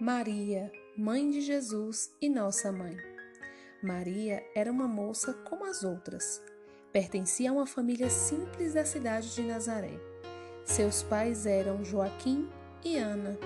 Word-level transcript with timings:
Maria, 0.00 0.70
mãe 0.96 1.30
de 1.30 1.40
Jesus 1.40 2.14
e 2.20 2.28
nossa 2.28 2.70
mãe. 2.70 2.96
Maria 3.82 4.44
era 4.54 4.70
uma 4.70 4.86
moça 4.86 5.32
como 5.32 5.64
as 5.64 5.82
outras. 5.82 6.42
Pertencia 6.92 7.50
a 7.50 7.52
uma 7.52 7.66
família 7.66 8.08
simples 8.10 8.74
da 8.74 8.84
cidade 8.84 9.34
de 9.34 9.42
Nazaré. 9.42 9.98
Seus 10.64 11.02
pais 11.02 11.46
eram 11.46 11.84
Joaquim 11.84 12.48
e 12.84 12.96
Ana. 12.96 13.38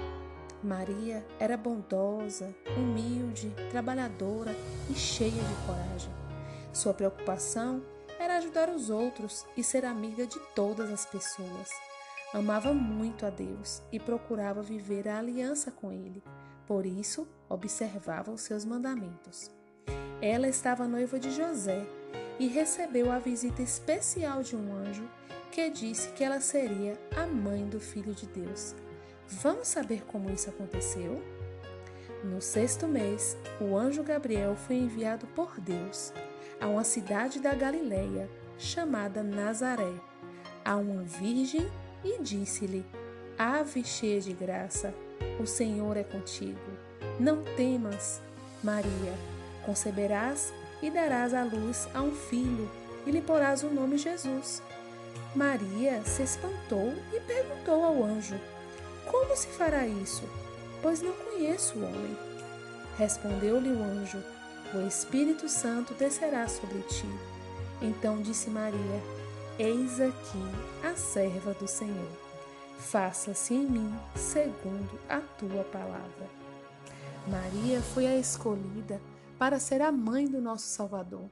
Maria 0.63 1.25
era 1.41 1.57
bondosa, 1.57 2.55
humilde, 2.77 3.53
trabalhadora 3.71 4.55
e 4.91 4.95
cheia 4.95 5.31
de 5.31 5.67
coragem. 5.67 6.13
Sua 6.73 6.95
preocupação 6.95 7.83
era 8.19 8.37
ajudar 8.37 8.69
os 8.71 8.89
outros 8.91 9.45
e 9.57 9.65
ser 9.65 9.85
amiga 9.85 10.27
de 10.27 10.39
todas 10.55 10.91
as 10.91 11.05
pessoas. 11.05 11.71
Amava 12.35 12.73
muito 12.73 13.27
a 13.27 13.31
Deus 13.31 13.83
e 13.93 14.01
procurava 14.01 14.63
viver 14.63 15.07
a 15.07 15.19
aliança 15.19 15.71
com 15.71 15.93
Ele, 15.93 16.23
por 16.67 16.87
isso 16.87 17.29
observava 17.47 18.31
os 18.31 18.41
seus 18.41 18.65
mandamentos. 18.65 19.51
Ela 20.21 20.49
estava 20.49 20.89
noiva 20.89 21.19
de 21.19 21.31
José 21.31 21.85
e 22.39 22.47
recebeu 22.47 23.13
a 23.13 23.19
visita 23.19 23.61
especial 23.61 24.43
de 24.43 24.57
um 24.57 24.75
anjo 24.75 25.07
que 25.51 25.69
disse 25.69 26.11
que 26.13 26.25
ela 26.25 26.41
seria 26.41 26.99
a 27.15 27.27
mãe 27.27 27.69
do 27.69 27.79
Filho 27.79 28.15
de 28.15 28.27
Deus. 28.27 28.75
Vamos 29.29 29.69
saber 29.69 30.03
como 30.07 30.31
isso 30.31 30.49
aconteceu? 30.49 31.23
No 32.25 32.41
sexto 32.41 32.89
mês, 32.89 33.37
o 33.61 33.77
anjo 33.77 34.03
Gabriel 34.03 34.57
foi 34.57 34.77
enviado 34.77 35.27
por 35.29 35.61
Deus 35.61 36.15
a 36.59 36.67
uma 36.67 36.85
cidade 36.85 37.41
da 37.41 37.53
Galileia 37.53 38.31
chamada 38.57 39.23
Nazaré, 39.23 39.93
a 40.65 40.77
uma 40.77 41.03
virgem 41.03 41.69
e 42.05 42.21
disse-lhe: 42.23 42.85
Ave 43.39 43.85
cheia 43.85 44.21
de 44.21 44.33
graça, 44.33 44.95
o 45.41 45.47
Senhor 45.47 45.97
é 45.97 46.05
contigo. 46.05 46.59
Não 47.19 47.43
temas, 47.57 48.21
Maria, 48.63 49.15
conceberás 49.65 50.53
e 50.83 50.91
darás 50.91 51.35
à 51.35 51.45
luz 51.45 51.89
a 51.95 52.03
um 52.03 52.13
filho, 52.13 52.71
e 53.07 53.11
lhe 53.11 53.21
porás 53.21 53.63
o 53.63 53.69
nome 53.69 53.99
Jesus. 53.99 54.63
Maria 55.35 56.03
se 56.05 56.23
espantou 56.23 56.93
e 57.13 57.21
perguntou 57.21 57.85
ao 57.85 58.05
anjo: 58.05 58.39
Como 59.11 59.35
se 59.37 59.49
fará 59.49 59.87
isso? 59.87 60.23
Pois 60.83 61.01
não 61.01 61.13
conheço 61.13 61.79
o 61.79 61.85
homem. 61.85 62.17
Respondeu-lhe 62.99 63.71
o 63.71 63.83
anjo: 63.83 64.23
O 64.75 64.87
Espírito 64.87 65.49
Santo 65.49 65.95
descerá 65.95 66.47
sobre 66.49 66.81
ti. 66.83 67.07
Então 67.81 68.21
disse 68.21 68.51
Maria: 68.51 69.22
Eis 69.59 70.01
aqui 70.01 70.39
a 70.83 70.97
serva 70.97 71.53
do 71.53 71.69
Senhor. 71.69 72.11
Faça-se 72.79 73.53
em 73.53 73.67
mim 73.67 73.93
segundo 74.17 74.99
a 75.07 75.21
tua 75.21 75.63
palavra. 75.65 76.31
Maria 77.29 77.83
foi 77.83 78.07
a 78.07 78.17
escolhida 78.17 78.99
para 79.39 79.61
ser 79.61 79.83
a 79.83 79.93
mãe 79.93 80.27
do 80.27 80.41
nosso 80.41 80.69
Salvador. 80.69 81.31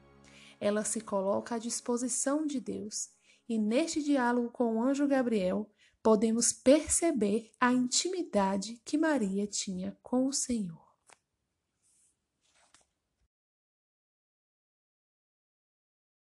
Ela 0.61 0.85
se 0.85 1.01
coloca 1.01 1.55
à 1.55 1.59
disposição 1.59 2.47
de 2.47 2.61
Deus 2.61 3.09
e 3.49 3.57
neste 3.59 4.03
diálogo 4.03 4.51
com 4.51 4.77
o 4.77 4.83
anjo 4.83 5.09
Gabriel 5.09 5.67
podemos 6.03 6.53
perceber 6.53 7.51
a 7.59 7.73
intimidade 7.73 8.83
que 8.85 8.99
Maria 8.99 9.47
tinha 9.47 9.97
com 10.03 10.27
o 10.27 10.33
Senhor. 10.33 10.90